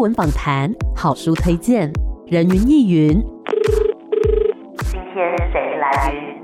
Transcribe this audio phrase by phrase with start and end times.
[0.00, 1.92] 文访谈、好书推荐、
[2.26, 3.20] 人云亦云。
[4.90, 6.37] 今天谁来？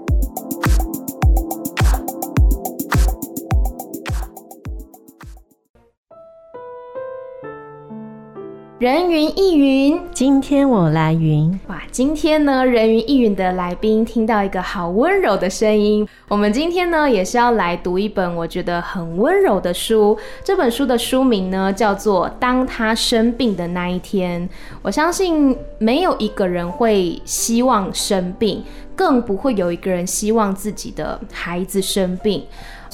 [8.85, 11.59] 人云亦云，今天我来云。
[11.69, 16.07] 哇，今天呢，人云亦云的来宾听到一个好温柔的声音。
[16.29, 20.19] 我们今天呢，也是要来读一本我觉得很温柔的书。
[20.45, 24.47] 这本书的书名呢，叫做《当他生病的那一天》。
[24.83, 28.62] 我相信没有一个人会希望生病，
[28.95, 32.45] 更不会有一个人希望自己的孩子生病。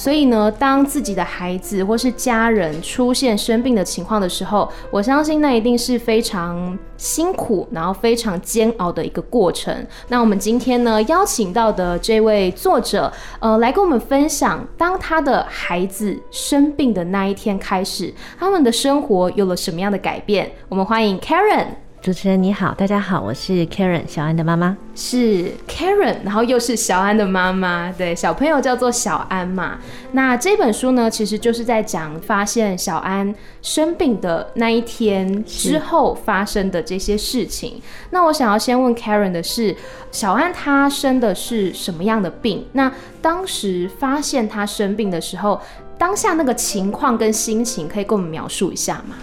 [0.01, 9.85] 所以呢，当自己的孩子或是家人出现生病的情况的时候，我相信那一定是非常辛苦，然后非常煎熬的一个过程。
[10.07, 20.51] 那我们今天呢，邀请到的这位作者，呃，来跟我们分享，当他的孩子生病的那一天开始，他们的生活有了什么样的改变？
[20.67, 21.67] 我们欢迎 Karen。
[22.01, 29.77] 主持人你好，大家好，我是 Karen 小安的妈妈，是 Karen，然后又是小安的妈妈，对，小朋友叫做小安嘛。
[30.13, 37.79] 那这本书呢，其实就是在讲发现小安生病的那一天之后发生的这些事情。
[38.09, 39.75] 那我想要先问 Karen 的是，
[40.11, 42.65] 小安他生的是什么样的病？
[42.71, 45.61] 那当时发现他生病的时候，
[45.99, 49.15] 当下那个情况跟心情，可以跟我们描述一下吗？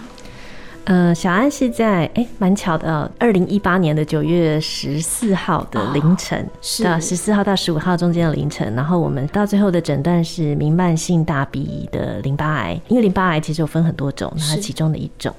[0.89, 15.31] 呃，小安是在哎，蛮巧的，二零一八年的九月十四号的凌晨，哦、是十四号到十五号中间的凌晨，然后我们到最后的诊断是弥漫性大鼻的淋巴癌，因为淋巴癌其实有分很多种，那是其中的一种。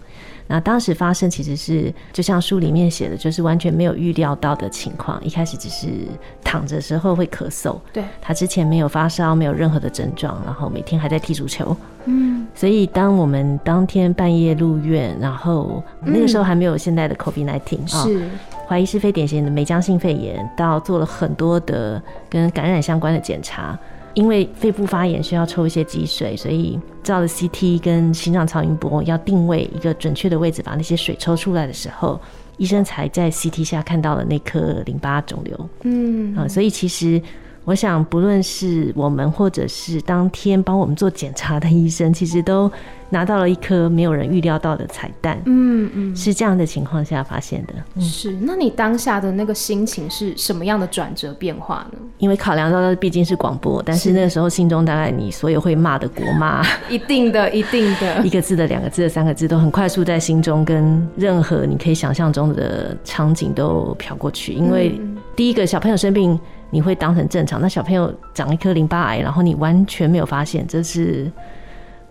[0.51, 5.25] 那当时发生其实是就像书里面写的，就是完全没有预料到的情况。
[5.25, 5.87] 一开始只是
[6.43, 11.77] 躺着时候会咳嗽，对，他之前没有发烧，没有任何的症状，然后每天还在踢足球。
[12.07, 18.29] 嗯，所以当我们当天半夜入院，然后那个时候还没有现在的 COVID-19 是
[18.67, 23.79] 怀疑是非典型的霉浆性肺炎，到做了很多的跟感染相关的检查。
[24.15, 32.21] 因为肺部发炎需要抽一些积水，所以照了 CT 跟心脏超音波，要定位一个准确的位置，把那些水抽出来的时候，
[32.57, 35.69] 医生才在 CT 下看到了那颗淋巴肿瘤。
[35.83, 37.21] 嗯，啊，所以其实。
[37.65, 42.71] 我想，不论是我们，或者是当天帮我们做检查的医生，其实都
[43.11, 45.41] 拿到了一颗没有人预料到的彩蛋。
[45.45, 47.75] 嗯嗯，是这样的情况下发现的。
[47.95, 51.99] 嗯、是，那你当下的那个心情是什么样的转折变化呢？
[52.19, 64.55] 因为考量到的毕竟是广播，但是那个时候心中大概你所有会骂的国骂， 一定的，一定的， 一个字的、两个字的、三个字都很快速在心中，跟任何你可以想象中的场景都飘过去。
[64.55, 64.99] 因为
[65.37, 66.41] 第一个小朋友生病。
[66.71, 71.31] 你会当成正常，那小朋友长一颗淋巴癌，然后你完全没有发现，这是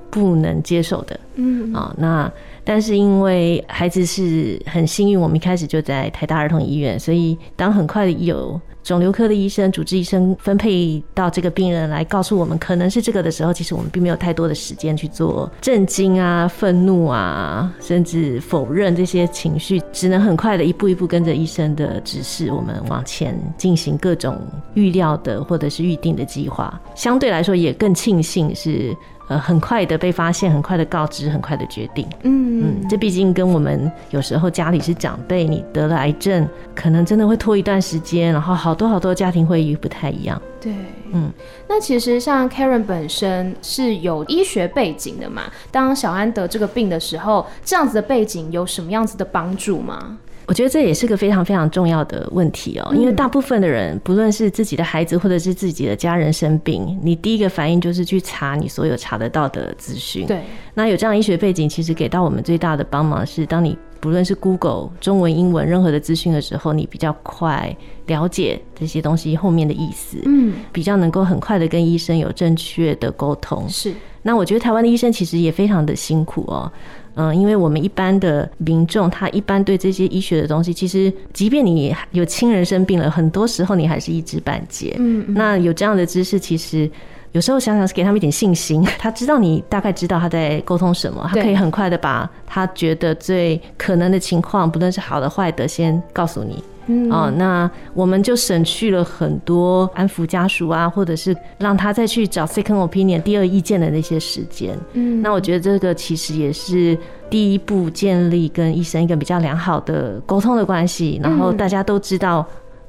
[0.09, 1.19] 不能接受的。
[1.35, 2.31] 嗯啊，那
[2.69, 8.61] 但是因为孩子是很幸运，我们一开始就在台大儿童医院，所以当很快的有。
[8.83, 24.39] 肿瘤科的医生、主治医生分配到这个病人来告诉我们可能是这个的时候，其实我们并没有太多的时间去做震惊啊、愤怒啊，甚至否认这些情绪，只能很快的一步一步跟着医生的指示，我们往前进行各种
[24.75, 26.79] 预料的或者是预定的计划。
[26.93, 28.95] 相对来说，也更庆幸是。
[29.29, 32.05] 呃，很快的被发现，很快的告知，很快的决定。
[32.23, 36.45] 嗯嗯，这毕竟跟我们有时候家里是长辈，你得了癌症，
[36.75, 40.41] 可能真的会拖一段时间，然后好多好多家庭会议不太一样。
[40.59, 40.73] 对，
[41.13, 41.31] 嗯，
[41.69, 50.17] 那其实像 Karen 本身是有医学背景的嘛，当小安得这个病的时候，这样子的背景有什么样子的帮助吗？
[50.49, 60.25] 我觉得这也是个非常非常重要的问题哦，因为大部分的人，不论是自己的孩子或者是自己的家人生病，你第一个反应就是去查你所有查得到的资讯。
[60.25, 60.41] 对，
[60.73, 67.77] 那有这样医学背景，其实给到我们最大的帮忙是，当你不论是 Google 中文、英文任何的资讯的时候，你比较快
[68.07, 73.69] 了解这些东西后面的意思，嗯，比较能够很快的跟医生有正确的沟通。
[73.69, 73.93] 是，
[74.23, 76.71] 那我觉得台湾的医生其实也非常的辛苦哦。
[77.19, 84.95] 嗯，因为我们一般的民众，他一般对这些医学的东西，其实即便你有亲人生病了，很多时候你还是一知半解。
[84.97, 86.89] 嗯，那有这样的知识，其实
[87.33, 96.63] 有时候想想是给他们一点信心， 他知道你大概知道他在沟通什么，他可以很快的把他觉得最可能的情况，不论是好的坏的，先告诉你。
[96.91, 104.75] 嗯，哦，那我们就省去了很多安抚家属啊，或者是让他再去找 second opinion 第二意见的那些时间。
[104.93, 106.97] 嗯，那我觉得这个其实也是
[107.29, 112.43] 第一步建立跟医生一个比较良好的沟通的关系，然后大家都知道，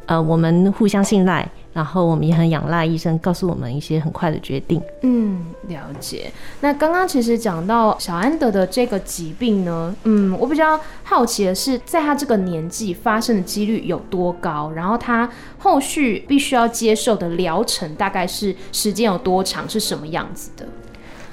[0.06, 4.82] 呃，我们互相信赖，然后我们也很仰赖医生告诉我们一些很快的决定。
[5.02, 6.32] 嗯，了解。
[6.60, 14.72] 那刚刚其实讲到小安德的这个疾病呢，嗯，我比较好奇的是，在他这个年纪发生的几率有多高？
[14.72, 19.68] 然后他后续必须要接受的疗程大概是时间有多长？
[19.68, 20.66] 是什么样子的？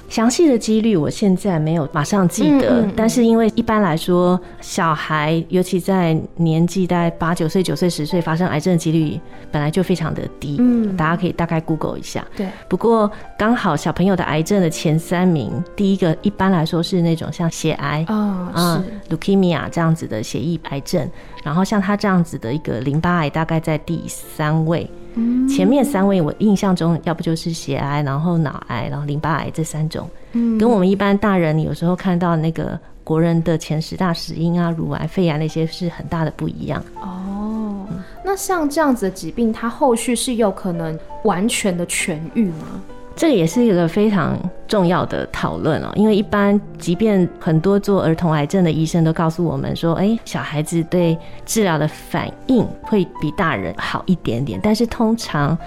[0.09, 9.19] 详细的几率我现在没有马上记得，嗯嗯嗯，但是因为一般来说，小孩尤其在年纪大概八九岁、九岁、十岁发生癌症的几率
[9.51, 12.25] 本来就非常的低，嗯，大家可以大概 Google 一下。
[12.35, 21.09] 对，不过刚好小朋友的癌症的前三名，第一个一般来说是那种像血癌啊、哦，是 leukemia 这样子的血液癌症，
[21.43, 24.89] 然后像他这样子的一个淋巴癌，大概在第三位。
[25.47, 30.09] 前面三位我印象中，要不就是血癌，然后脑癌，然后淋巴癌这三种，
[30.59, 36.83] 跟我们一般大人，你有时候看到那个国人的前十大死因啊，乳癌、肺癌那些是很大的不一样。
[37.01, 37.85] 哦，
[38.23, 42.81] 那像这样子的疾病，它后续是有可能完全的痊愈吗？
[43.17, 55.57] 这个也是一个非常重要的讨论哦，因为一般即便很多做儿童癌症的医生都告诉我们说，哎，小孩子对治疗的反应会比大人好一点点，但是通常，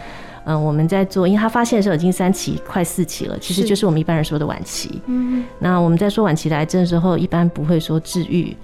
[0.44, 5.02] 嗯，我们在做，因为他发现的时候已经三期快四期了，其实就是我们一般人说的晚期。
[5.06, 8.56] 嗯，那我们在说晚期的癌症的时候，一般不会说治愈，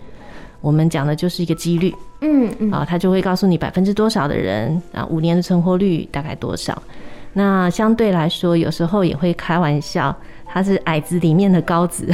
[0.61, 1.93] 我们讲的就是一个几率。
[2.21, 6.81] 嗯嗯，啊，他就会告诉你百分之多少的人啊，五年的存活率大概多少。
[7.39, 10.17] 那相对来说，有时候也会开玩笑，
[10.47, 12.11] 他是矮子里面的高子。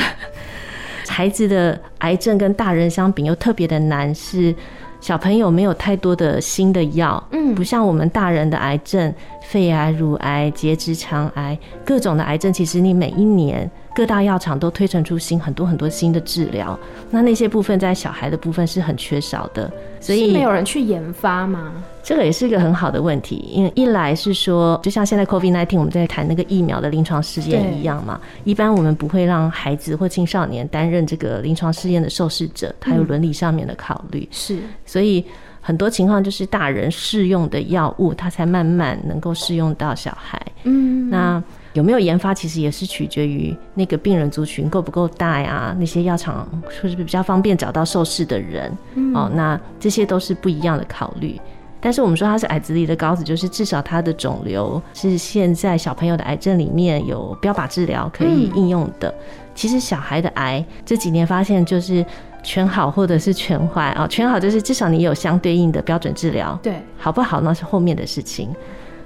[1.06, 4.52] 孩子的癌症跟大人相比又特别的难，是
[5.00, 13.70] 小朋友没有太多的新的药，嗯，不像我们大人的癌症，肺癌、乳癌、结直肠癌，各种的癌症，其实你每一年。
[13.94, 16.78] 各大药厂都推陈出新很多很多新的治疗，
[17.10, 21.72] 那那些部分在小孩的部分是很缺少的，所以是没有人去研发吗？
[22.02, 35.24] 这个也是一个很好的问题，因为一来是说，就像现在 COVID-19 我们在谈那个疫苗的临床试验一样嘛，一般我们不会让孩子或青少年担任这个临床试验的受试者，他有伦理上面的考虑，是，所以
[35.60, 41.42] 很多情况就是大人适用的药物，它才慢慢能够适用到小孩，嗯，那。
[41.72, 48.70] 有没有研发，其实也是取决于那个病人族群够不够大呀，那些药厂是不是比较方便找到受试的人？
[49.14, 51.40] 哦，那这些都是不一样的考虑。
[51.80, 59.12] 但是我们说它是矮子里的高子，就是至少它的肿瘤是现在小朋友的癌症里面有标靶治疗可以应用的。
[59.54, 62.04] 其实小孩的癌这几年发现就是
[62.42, 68.48] 全好或者是全坏啊，全好就是至少你有相对应的标准治疗，对，好不好那是后面的事情。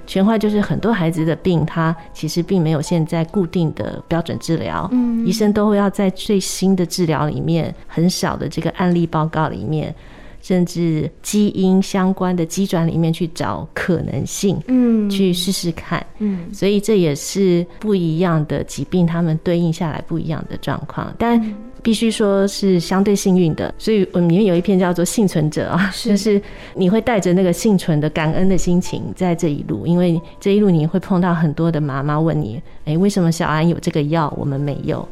[0.07, 9.93] 全坏就是很多孩子的病，他其实并没有现在固定的标准治疗，嗯，医生都会要在最新的治疗里面，很少的这个案例报告里面，
[10.41, 21.53] 甚至基因相关的机转里面去找可能性，嗯，去试试看，嗯，所以这也是不一样的疾病，他们对应下来不一样的状况，但。
[21.81, 26.41] 必须说是相对幸运的，所以我们里面有一篇叫做《幸存者》 啊，就是
[26.75, 35.07] 你会带着那个幸存的感恩的心情在这一路，因为这一路你会碰到很多的妈妈问你，哎，为什么小安有这个药，我们没有？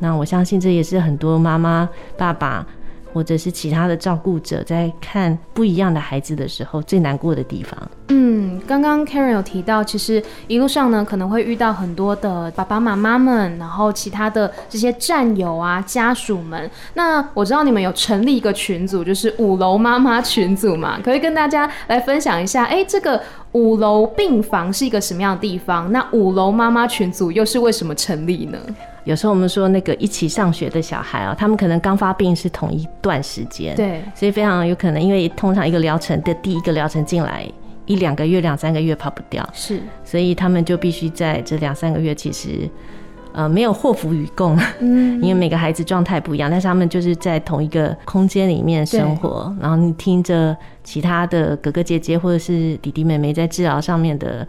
[0.00, 2.66] 那我相信这也是很多妈妈、爸爸。
[3.12, 7.90] 或者是其他的照顾者在看不一样的孩子的时候，最难过的地方。
[8.08, 16.70] 嗯，刚刚 Karen 有提到，其实一路上呢，可能会遇到很多的爸爸妈妈们，然后其他的这些战友啊、家属们。
[16.94, 22.64] 那我知道你们有成立一个群组，就是五楼妈妈群组嘛，可以跟大家来分享一下。
[22.64, 23.20] 哎，这个
[23.52, 25.90] 五楼病房是一个什么样的地方？
[25.92, 28.58] 那五楼妈妈群组又是为什么成立呢？
[29.08, 37.50] 有时候我们说那个一起上学的小孩啊，他们可能刚发病是同一段时间，对，所以非常有可能，因为通常一个疗程的第一个疗程进来
[37.86, 42.68] 一两个月、两三个月跑不掉，是，所以他们就必须在这两三个月，其实
[43.32, 54.46] 呃没有祸福与共，嗯， 因为每个孩子状态不一样，但是他们就是在同一个空间里面生活，然后你听着其他的哥哥姐姐或者是弟弟妹妹在治疗上面的。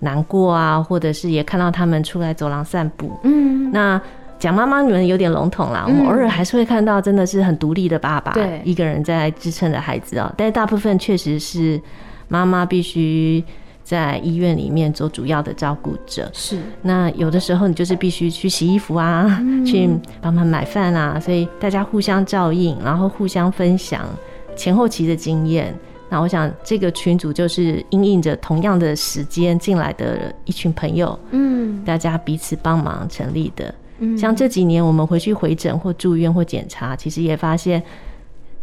[0.00, 3.10] 难过啊，或者是也看到他们出来走廊散步。
[3.22, 4.00] 嗯，那
[4.38, 10.32] 讲妈妈你们有点笼统啦，我们偶尔还是会看到真的是很独立的爸爸，对，一个人在支撑着孩子啊。
[10.36, 11.80] 但是大部分确实是
[12.26, 13.44] 妈妈必须
[13.84, 16.30] 在医院里面做主要的照顾者。
[16.32, 19.90] 是，那有的时候你就是必须去洗衣服啊，去
[20.22, 24.06] 帮忙买饭啊，所以大家互相照应，然后互相分享
[24.56, 25.74] 前后期的经验。
[26.10, 33.72] 那我想，这个群组就是因应着同样的时间进来的一群朋友，嗯，大家彼此帮忙成立的。
[34.00, 37.80] 嗯，像这几年我们回去回诊或住院或检查，其实也发现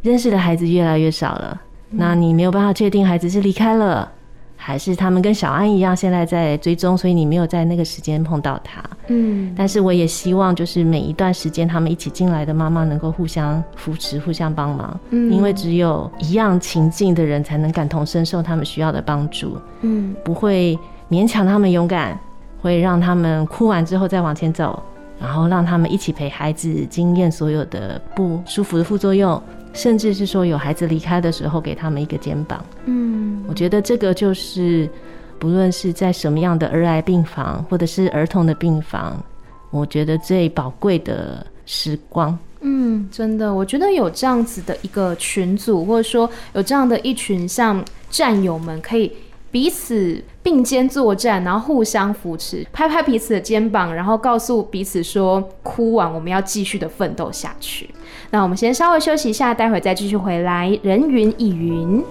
[0.02, 1.62] 认识的孩子越来越少了。
[1.90, 4.12] 那你没有办法确定孩子是离开了，
[4.60, 8.84] 还是他们跟小安一样，现在在追踪，所以你没有在那个时间碰到他。
[9.08, 15.00] 嗯，但是我也希望，就是每一段时间他们一起进来的妈妈能够互相扶持、互相帮忙。
[15.12, 19.58] 嗯，因为只有一样情境的人才能感同身受他们需要的帮助。
[19.82, 20.78] 嗯，不会
[21.10, 22.20] 勉强他们勇敢，
[22.62, 24.82] 会让他们哭完之后再往前走，
[25.22, 29.42] 然后让他们一起陪孩子经验所有的不舒服的副作用。
[29.78, 32.66] 甚至是说有孩子离开的时候，给他们一个肩膀。
[32.86, 34.90] 嗯，我觉得这个就是，
[35.38, 39.24] 不论是在什么样的儿癌病房，或者是儿童的病房，
[39.70, 42.38] 我觉得最宝贵的时光。
[42.62, 49.12] 嗯，真的，我觉得有这样子的一个群组，或者说有这样的一群像战友们，可以。
[49.50, 57.90] 彼此并肩作战，然后互相扶持，拍拍彼此的肩膀，然后告诉彼此说：“哭完，我们要继续的奋斗下去。”
[58.30, 60.78] 那我们先稍微休息一下，待会再继续回来。
[60.84, 62.04] 人云亦云。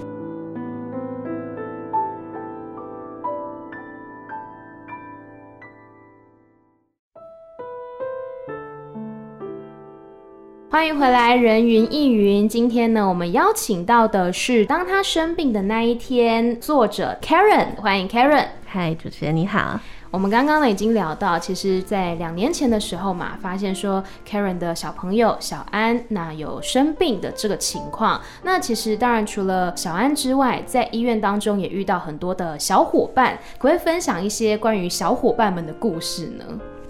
[10.69, 12.49] 欢迎回来，人云亦云。
[12.49, 17.75] 今天呢，我们邀请到的是《当他生病的那一天》作者 Karen。
[17.81, 18.47] 欢迎 Karen。
[18.67, 19.81] 嗨，主持人你好。
[20.11, 28.21] 我们刚刚呢已经聊到，其实，在两年前的时候嘛，发现说 Karen 的小朋友小安那有生病的这个情况。
[28.43, 36.45] 那其实当然除了小安之外，在医院当中也遇到很多的小伙伴，可不可以分享一些关于小伙伴们的故事呢？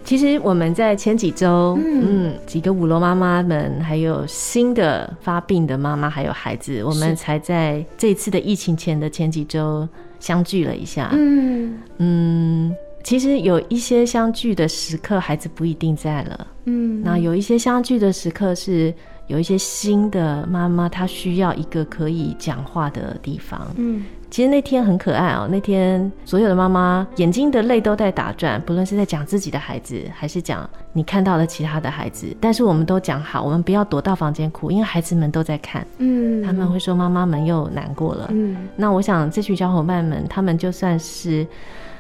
[0.05, 9.89] 其实我们在前几周，嗯，几个五楼妈妈们，还有新的发病的妈妈，还有孩子，我们才在这次的疫情前的前几周
[10.21, 11.11] 相聚了一下。
[11.13, 16.47] 嗯嗯，其实有一些相聚的时刻，孩子不一定在了。
[16.65, 18.93] 嗯，那有一些相聚的时刻是。
[19.29, 23.61] 有一些新的妈妈，她需要一个可以讲话的地方。
[23.75, 25.49] 嗯，其实那天很可爱哦。
[25.51, 32.29] 那天所有的妈妈眼睛的泪都在打转，不论是在讲自己的孩子，还是讲你看到了其他的孩子。
[32.41, 35.85] 但是我们都讲好，我们不要躲到房间哭，因为孩子们都在看。
[35.99, 38.29] 嗯，他们会说妈妈们又难过了。
[38.31, 41.45] 嗯，那我想这群小伙伴们，他们就算是。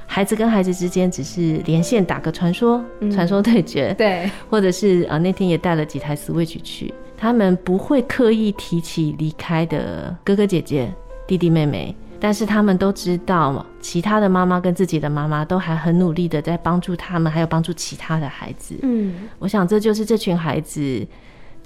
[0.06, 10.92] 孩子跟孩子之间只是连线打个传说，传、嗯、说对决，对，或者是啊那天也带了几台 Switch 去，他们不会刻意提起离开的哥哥姐姐、
[11.26, 18.76] 弟弟妹妹，但是他们都知道，其他的妈妈跟自己的妈妈都还很努力的在帮助他们，还有帮助其他的孩子。
[18.82, 21.06] 嗯，我想这就是这群孩子。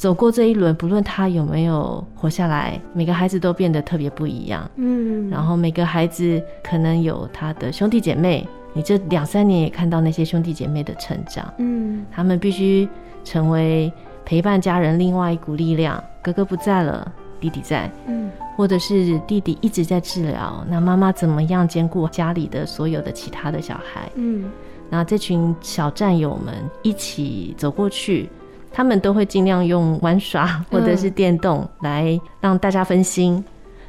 [0.01, 4.67] 走过这一轮，不论他有没有活下来，每个孩子都变得特别不一样。
[4.77, 11.53] 嗯，然后每个孩子可能有他的兄弟姐妹，你这两三年也看到那些兄弟姐妹的成长。
[11.59, 12.89] 嗯，他们必须
[13.25, 13.93] 成为
[14.25, 16.03] 陪伴家人另外一股力量。
[16.23, 17.93] 哥哥不在了，弟弟在。
[18.07, 24.11] 嗯，或者是弟弟一直在治疗，那妈妈怎么样兼顾家里的所有的其他的小孩？
[24.15, 24.51] 嗯，
[24.89, 28.31] 那这群小战友们一起走过去。
[28.73, 33.45] 他们都会尽量用玩耍或者是电动来让大家分心，嗯、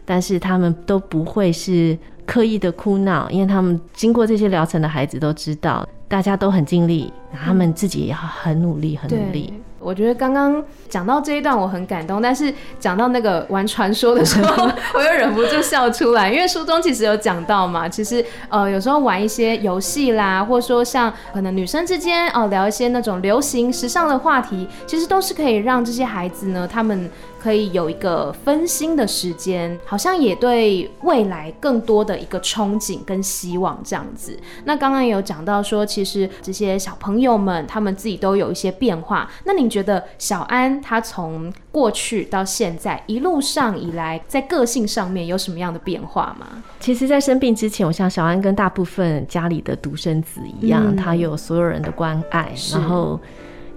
[0.05, 9.53] 但是他们都不会是刻意的哭闹，因为他们经过这些疗程的孩子都知道，大家都很尽力，他们自己也要很努力，很努力。
[9.81, 27.09] 我觉得刚刚讲到这一段我很感动，但是讲到那个玩传说的时候， 我又忍不住笑出来，因为书中其实有讲到嘛，其实呃有时候玩一些游戏啦，或者说像可能女生之间哦、呃、聊一些那种流行时尚的话题，其实都是可以让这些孩子呢，他们
[27.41, 34.38] 可以有一个分心的时间，好像也对未来更多的一个憧憬跟希望这样子。
[34.65, 46.62] 那刚刚也有讲到说，其实这些小朋友们他们自己都有一些变化，那你觉得小安他从过去到现在一路上以来，在个性上面有什么样的变化吗？
[46.79, 53.19] 其实，在生病之前，我像小安跟大部分家里的独生子一样，嗯、他有所有人的关爱，然后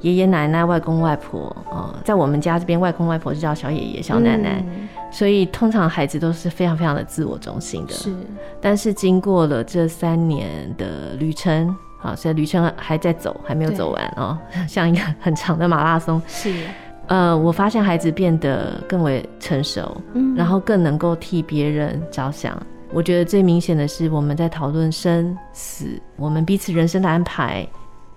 [0.04, 7.94] 爷爷奶奶、外公外婆，呃，在我们家这边，外公外婆就叫小爷爷、小奶奶，嗯、所以通常孩子都是非常非常的自我中心的。
[7.94, 8.14] 是，
[8.60, 10.46] 但是经过了这三年
[10.76, 11.74] 的旅程。
[11.98, 14.36] 好，所以旅程还在走，还没有走完哦，
[14.68, 16.20] 像一个很长的马拉松。
[16.28, 16.52] 是，
[17.06, 22.54] 呃，我发现孩子变得更为成熟，嗯，然后更能够替别人着想。
[22.92, 27.66] 我觉得最明显的是，我们在讨论生死，我们彼此人生的安排，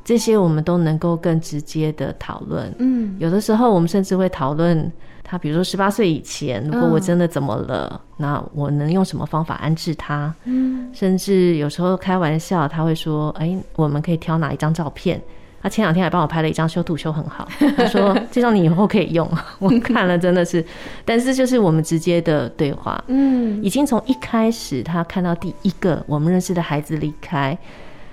[0.08, 2.74] 这些我们都能够更直接的讨论。
[2.80, 4.90] 嗯，有的时候我们甚至会讨论。
[5.22, 10.34] 他比如说十八岁以前，如果我真的怎么了，嗯、那我能用什么方法安置他？
[10.46, 15.22] 嗯，甚至有时候开玩笑，他会说：“哎、欸，我们可以挑哪一张照片，
[15.62, 17.46] 他前两天还帮我拍了一张修图，修很好。
[17.76, 19.30] 他说这张你以后可以用。
[19.60, 20.64] 我看了真的是，
[21.04, 27.58] 但是就是我们直接的对话，嗯，已经从一开始他看到第一个我们认识的孩子离开，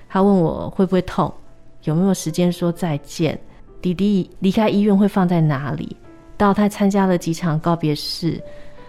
[0.08, 1.32] 他问我会不会痛，
[1.84, 3.38] 有没有时间说再见，
[3.80, 5.96] 弟弟离开医院会放在哪里，
[6.36, 8.42] 到他参加了几场告别式，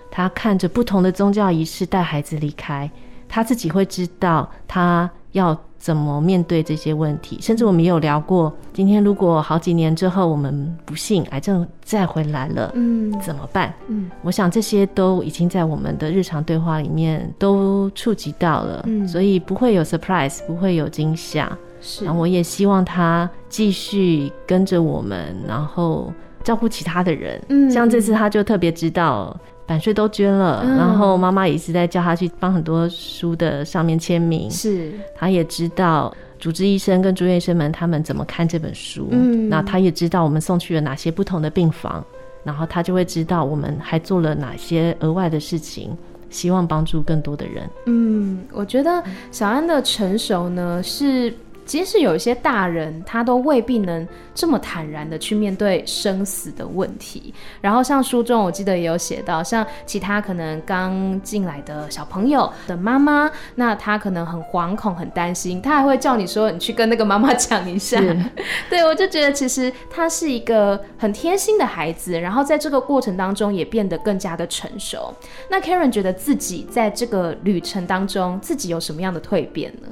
[0.09, 2.89] 他看着不同的宗教仪式带孩子离开，
[3.27, 13.71] 他自己会知道他要怎么面对这些问题，甚至我们也有聊过，今天如果好几年之后我们不幸癌症再回来了，嗯，怎么办？
[13.87, 21.55] 嗯，我想这些都已经在我们的日常对话里面都触及到了，嗯，所以不会有 surprise，不会有惊吓。
[21.81, 26.13] 是，然后我也希望他继续跟着我们，然后
[26.43, 27.41] 照顾其他的人。
[27.49, 29.35] 嗯，像这次他就特别知道。
[29.67, 34.47] 版税都捐了，嗯、然后妈妈也是在叫他去帮很多书的上面签名。
[34.51, 39.07] 是，他也知道主治医生跟住院医生们他们怎么看这本书。
[39.09, 42.05] 嗯，那他也知道我们送去了哪些不同的病房，
[42.43, 45.97] 然后他就会知道我们还做了哪些额外的事情，
[46.29, 47.67] 希望帮助更多的人。
[47.87, 51.33] 嗯，我觉得小安的成熟呢是。
[51.65, 57.33] 即使有一些大人，他都未必能这么坦然的去面对生死的问题。
[57.59, 67.99] 然后像书中，我记得也有写到，像其他可能刚进来的小朋友的妈妈，那他可能很惶恐、很担心，他还会叫你说，你去跟那个妈妈讲一下。
[68.69, 75.13] 对，我就觉得其实他是一个很贴心的孩子，然后在这个过程当中也变得更加的成熟。
[75.49, 79.87] 那 Karen 觉得自己在这个旅程当中，自己有什么样的蜕变呢？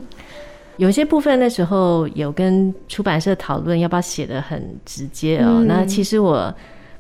[0.77, 6.53] 有些部分那时候有跟出版社讨论要不要写的很直接哦、那其实我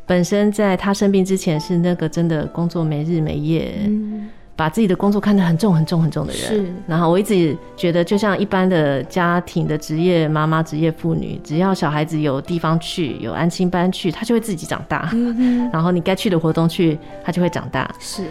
[0.05, 6.41] 本身在他生病之前是那个真的工作没日没夜，嗯、把自己的工作看得很重很重很重的人。
[6.41, 6.65] 是。
[6.85, 15.09] 然后我一直觉得，就像一般的家庭的职业妈妈、职业妇女，只要小孩子有地方去，有安心班去，他就会自己长大。
[15.13, 17.89] 嗯、然后你该去的活动去，他就会长大。
[17.97, 18.23] 是。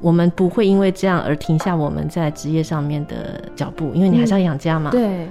[0.00, 4.90] 我们不会因为这样而停下我们在职业上面的脚步，因为你还是要养家嘛。
[4.90, 5.28] 嗯、对。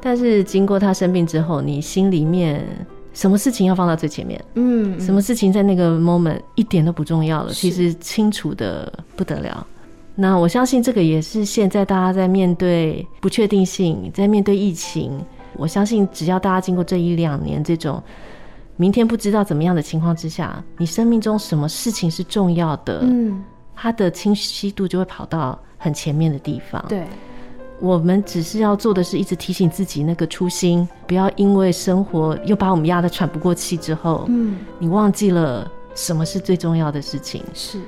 [0.00, 2.66] 但是经过他生病之后，你心里面
[3.12, 4.42] 什么事情要放到最前面？
[4.54, 4.98] 嗯。
[5.00, 7.52] 什么事情在那个 moment 一点都不重要了？
[7.52, 9.66] 其实清楚的不得了。
[10.14, 15.18] 那我相信这个也是现在大家在面对不确定性，在面对疫情。
[15.56, 18.02] 我相信只要大家经过这一两年这种
[18.76, 23.00] 明天不知道怎么样的情况之下，你生命中什么事情是重要的？
[23.02, 23.42] 嗯。
[23.82, 26.84] 它的清晰度就会跑到很前面的地方。
[26.86, 27.02] 对，
[27.80, 37.42] 我们只是要做的是一直提醒自己那个初心，不要因为生活又把我们压得喘不过气之后，嗯，你忘记了什么是最重要的事情。
[37.54, 37.80] 是，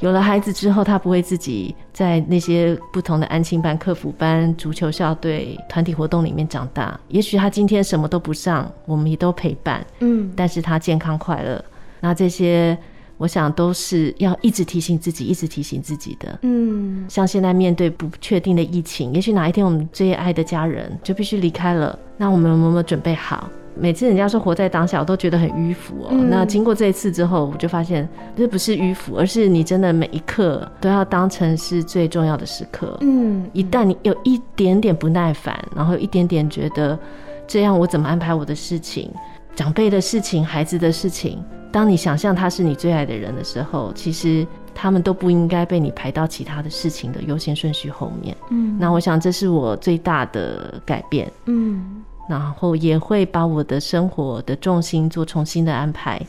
[0.00, 7.00] 有了孩子之后，他不会自己在那些不同的安亲班、客服班、足球校队、团体活动里面长大。
[7.08, 11.64] 也许他今天什么都不上，我们也都陪伴，嗯，但是他健康快乐。
[12.00, 12.76] 那这些。
[13.18, 16.38] 我想都是要一直提醒自己，一直提醒自己的。
[16.42, 23.50] 嗯，像现在面对不确定的疫情，也许哪一天我们最爱的家人就必须离开了，那我们有没有准备好？
[23.80, 26.08] 每次人家说活在当下，我都觉得很迂腐哦。
[26.10, 32.96] 嗯，那经过这一次之后，我就发现这不是迂腐，而是你真的每一刻都要当成是最重要的时刻。
[33.02, 36.98] 嗯，一旦你有一点点不耐烦，然后有一点点觉得
[37.46, 39.10] 这样我怎么安排我的事情？
[39.58, 41.42] 长辈的事情，孩子的事情，
[41.72, 48.36] 当你想象他是你最爱的人的时候，其实他们都不应该被你排到其他的事情的优先顺序后面。
[48.50, 51.28] 嗯，那我想这是我最大的改变。
[51.46, 56.24] 嗯，然后也会把我的生活的重心做重新的安排，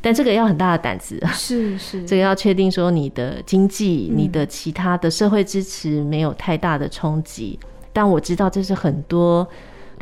[0.00, 1.24] 但这个要很大的胆子。
[1.32, 7.56] 是 是，这个要确定说你的经济、嗯、你的其他的社会支持没有太大的冲击。
[7.92, 9.46] 但我知道这是很多。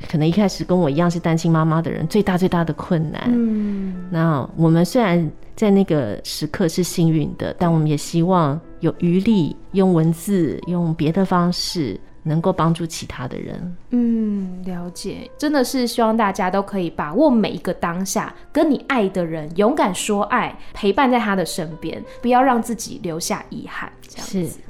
[0.09, 3.23] 可能一开始跟我一样是单亲妈妈的人，最大最大的困难。
[3.27, 13.77] 嗯，那我们虽然在那个时刻是幸运的，但我们也希望有余力用文字、用别的方式，能够帮助其他的人。
[13.91, 23.91] 嗯，了解，真的是希望大家都可以把握每一个当下，跟你爱的人勇敢说爱，陪伴在他的身边，不要让自己留下遗憾。
[24.09, 24.61] 这样子。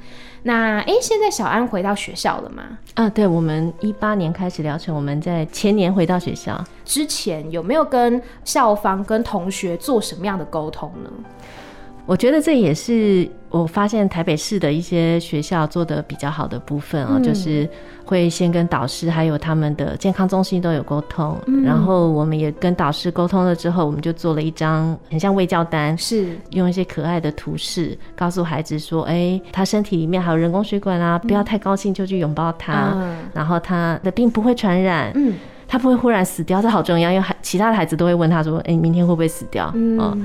[0.43, 0.47] 是。
[0.47, 2.63] 那哎，现在小安回到学校了吗？
[2.95, 6.63] 啊，对，我们一八年开始疗程，我们在前年回到学校。
[6.83, 11.09] 之前有没有跟校方、跟同学做什么样的沟通呢？
[12.05, 17.69] 我觉得这也是我发现台北市的一些学校做的比较好的部分啊，嗯、就是
[18.03, 26.35] 会先跟导师还有他们的健康中心都有沟通，嗯、然后我们也跟导师沟通了之后，我们就做了一张很像卫教单，是。
[26.51, 35.11] 用一些可爱的图示告诉孩子说，哎、欸，他身体里面还有人工血管啊，不要太高兴就去拥抱他，嗯、然后他的病不会传染。
[35.15, 35.33] 嗯
[35.71, 40.17] 他不会忽然死掉，这好重要，因为其他的孩子都会问他说：“哎、欸，明天会不会死掉？”嗯、哦，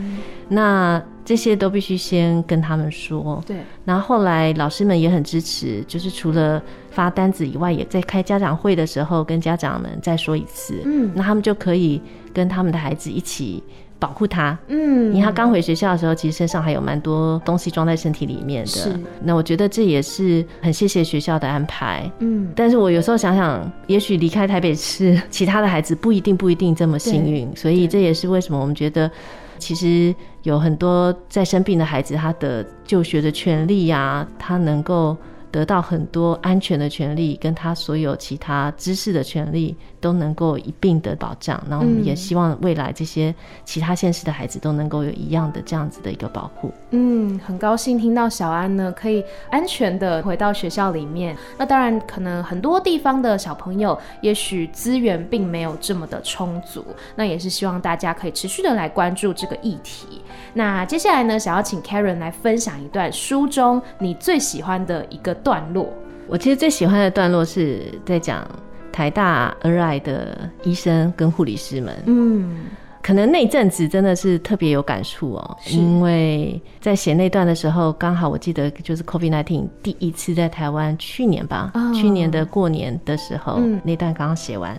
[0.48, 3.40] 那这些都必须先跟他们说。
[3.46, 3.58] 对。
[3.84, 10.82] 然后后来老师们也很支持，就是除了发单子以外，也在开家长会的时候跟家长们再说一次。
[10.84, 11.12] 嗯。
[11.14, 12.02] 那他们就可以
[12.34, 13.62] 跟他们的孩子一起。
[13.98, 18.70] 保护他，嗯，因为他刚回学校的时候，其实身上还有蛮多东西装在身体里面的。
[18.70, 22.52] 是，那我觉得这也是很谢谢学校的安排，嗯。
[22.54, 29.10] 但是我有时候想想，也许离开台北市，其他的孩子不一定不一定这么幸运，所以这也是为什么我们觉得，
[29.58, 35.16] 其实有很多在生病的孩子，他的就学的权利呀，他能够。
[35.56, 41.58] 得到很多安全的权利，跟他所有其他知识的权利都能够一并的保障。
[41.66, 46.70] 然后我们也希望未来这些其他现实的孩子都能够有一样的这样子的一个保护。
[46.90, 51.34] 嗯，很高兴听到小安呢可以安全的回到学校里面。
[51.56, 56.84] 那当然，可能很多地方的小朋友也许资源并没有这么的充足。
[57.14, 60.20] 那也是希望大家可以持续的来关注这个议题。
[60.56, 65.92] 那接下来呢，想要请 Karen 来分享一段书中你最喜欢的一个段落。
[66.26, 68.48] 我其实最喜欢的段落是在讲
[68.90, 71.94] 台大儿癌的医生跟护理师们。
[72.06, 72.68] 嗯，
[73.02, 84.74] 可能那阵子真的是特别有感触哦，因为在写那段的时候，刚好我记得就是 COVID-19 第一次在台湾，去年吧，哦，去年的过年的时候，嗯，那段刚刚写完。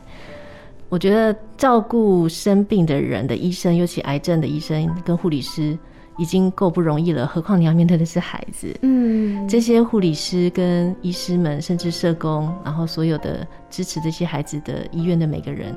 [0.89, 5.77] 我觉得照顾生病的人的医生，尤其癌症的医生跟护理师，
[6.17, 8.73] 已经够不容易了，何况你要面对的是孩子。
[8.83, 15.75] 嗯，这些护理师跟医师们，甚至社工，然后所有的支持这些孩子的医院的每个人，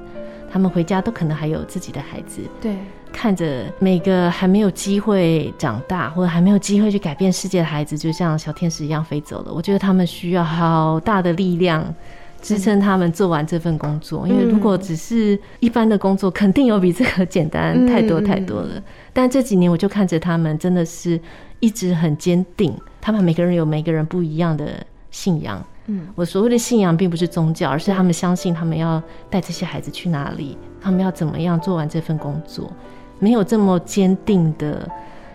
[0.48, 2.40] 他们回家都可能还有自己的孩子。
[2.60, 2.76] 对，
[3.12, 9.52] 看着每个还没有机会长大，或者还没有机会去改变世界的孩子，就像小天使一样飞走了。
[9.52, 11.92] 我觉得他们需要好大的力量。
[12.40, 18.82] 支撑他们做完这份工作，因为如果只是一般的工作，肯定有比这个简单太多太多了。
[19.12, 21.20] 但这几年，我就看着他们，真的是
[21.60, 22.74] 一直很坚定。
[23.00, 25.62] 他们每个人有每个人不一样的信仰。
[25.86, 32.70] 嗯，我所谓的信仰，并不是宗教，而是他们相信他们要带这些孩子去哪里，他们要怎么样做完这份工作。
[33.18, 34.88] 没有这么坚定的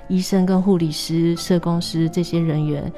[0.08, 2.92] 医生、跟护理师、社工师这些人员。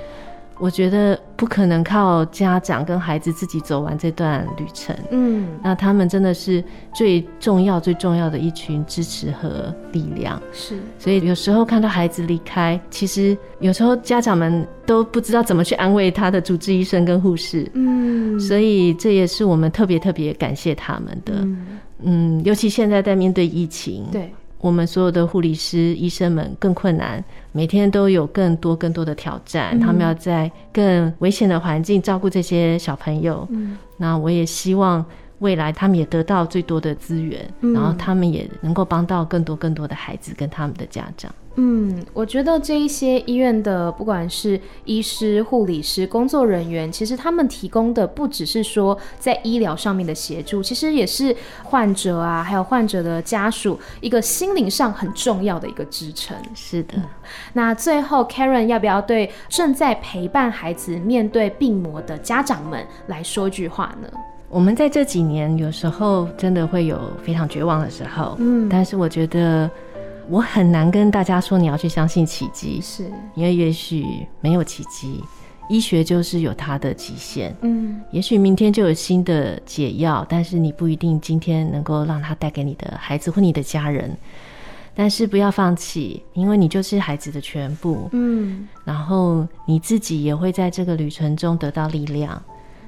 [0.60, 4.96] 我觉得不可能靠家长跟孩子自己走完这段旅程。
[5.12, 10.42] 嗯，那他们真的是最重要、最重要的一群支持和力量。
[10.52, 17.70] 是，所以有时候看到孩子离开，其实有时候家长们都不知道怎么去安慰他的主治医生跟护士。
[17.74, 21.34] 嗯，所以这也是我们特别特别感谢他们的。
[22.04, 24.06] 嗯，尤其现在在面对疫情。
[24.12, 24.32] 对。
[24.68, 29.70] 我们所有的护理师、医生们更困难，每天都有更多更多的挑战。
[29.72, 33.48] 嗯、他们要在更危险的环境照顾这些小朋友。
[33.50, 35.04] 嗯，那我也希望
[35.40, 41.34] 未来他们也得到最多的资源，嗯、然后他们也能够帮到更多更多的孩子跟他们的家长。
[41.60, 56.38] 嗯，我觉得这一些医院的不管是医师、护理师、工作人员，其实他们提供的不只是说在医疗上面的协助，其实也是患者啊，还有患者的家属一个心灵上很重要的一个支撑。
[56.54, 56.94] 是的。
[57.54, 64.08] 那最后，Karen 要不要对正在陪伴孩子面对病魔的家长们来说句话呢？
[64.48, 69.68] 我们在这几年有时候真的会有非常绝望的时候，嗯，但是我觉得。
[70.30, 74.06] 我很难跟大家说你要去相信奇迹，是因为也许
[74.42, 75.24] 没有奇迹，
[75.70, 77.56] 医学就是有它的极限。
[77.62, 84.16] 嗯，也许明天就有新的解药，但是你不一定今天能够让它带给你的孩子或你的家人。
[84.94, 88.10] 但是不要放弃，因为你就是孩子的全部。
[88.14, 92.42] 嗯，然后你自己也会在这个旅程中得到力量。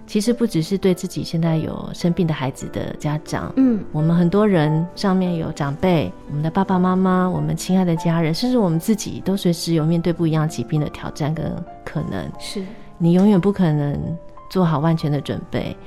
[0.09, 12.27] 其实不只是对自己现在有生病的孩子的家长，嗯，我们很多人上面有长辈，我们的爸爸妈妈，我们亲爱的家人，甚至我们自己，都随时有面对不一样疾病的挑战跟可能。
[12.39, 12.63] 是，
[12.97, 13.95] 你永远不可能
[14.49, 15.77] 做好万全的准备，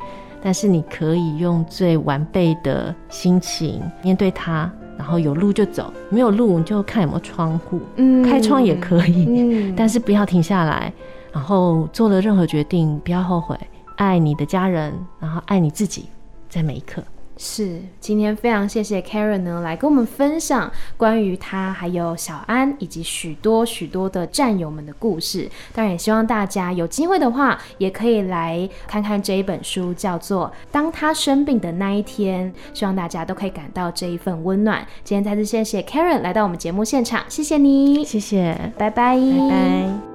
[0.41, 10.93] 但是你可以用最完备的心情面对它，然后有路就走，没有路你就看有没有窗户，嗯，开窗也可以，嗯，但是不要停下来，
[11.33, 13.59] 然后做了任何决定不要后悔。
[14.03, 16.07] 爱你的家人，然后爱你自己，
[16.49, 17.03] 在每一刻。
[17.39, 25.51] 是，今天非常谢谢 Karen 呢，来跟我们分享关于他还有小安以及许多许多的战友们的故事。
[25.75, 32.53] 当然，也希望大家有机会的话，也可以来看看这一本书，叫做《当他生病的那一天》。
[32.79, 34.87] 希望大家都可以感到这一份温暖。
[35.03, 40.12] 今天再次谢谢 Karen 来到我们节目现场，谢谢你，谢谢，拜拜，拜拜。